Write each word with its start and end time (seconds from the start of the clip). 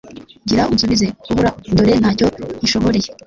gira 0.47 0.63
unsubize, 0.73 1.07
uhoraho, 1.31 1.57
dore 1.75 1.93
nta 2.01 2.11
cyo 2.17 2.25
nkishoboreye 2.57 3.09